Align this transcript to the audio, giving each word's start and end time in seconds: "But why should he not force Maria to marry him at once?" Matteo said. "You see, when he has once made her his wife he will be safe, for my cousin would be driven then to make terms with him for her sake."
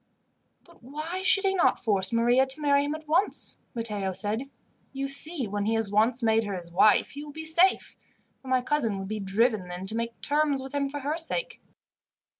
"But 0.63 0.81
why 0.81 1.21
should 1.21 1.43
he 1.43 1.53
not 1.53 1.77
force 1.77 2.11
Maria 2.11 2.47
to 2.47 2.59
marry 2.59 2.83
him 2.83 2.95
at 2.95 3.07
once?" 3.07 3.59
Matteo 3.75 4.13
said. 4.13 4.49
"You 4.93 5.07
see, 5.07 5.47
when 5.47 5.67
he 5.67 5.75
has 5.75 5.91
once 5.91 6.23
made 6.23 6.43
her 6.45 6.55
his 6.55 6.71
wife 6.71 7.11
he 7.11 7.23
will 7.23 7.31
be 7.31 7.45
safe, 7.45 7.95
for 8.41 8.47
my 8.47 8.63
cousin 8.63 8.97
would 8.97 9.07
be 9.09 9.19
driven 9.19 9.67
then 9.67 9.85
to 9.85 9.95
make 9.95 10.19
terms 10.19 10.59
with 10.59 10.73
him 10.73 10.89
for 10.89 11.01
her 11.01 11.17
sake." 11.17 11.61